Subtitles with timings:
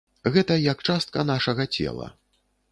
[0.37, 2.13] Гэта як частка нашага цела.